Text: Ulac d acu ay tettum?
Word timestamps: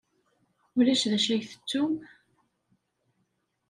Ulac 0.77 1.03
d 1.11 1.13
acu 1.17 1.29
ay 1.33 1.41
tettum? 1.49 1.93